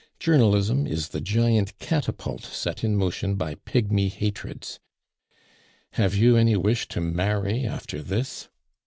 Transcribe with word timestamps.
Journalism 0.19 0.87
is 0.87 1.09
the 1.09 1.21
giant 1.21 1.77
catapult 1.77 2.41
set 2.41 2.83
in 2.83 2.95
motion 2.97 3.35
by 3.35 3.53
pigmy 3.53 4.09
hatreds. 4.09 4.79
Have 5.91 6.15
you 6.15 6.35
any 6.35 6.55
wish 6.55 6.87
to 6.87 6.99
marry 7.01 7.67
after 7.67 8.01
this? 8.01 8.49